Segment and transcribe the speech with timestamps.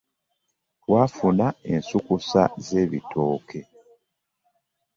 [0.81, 3.59] Twafuna ensukusa zebitooke.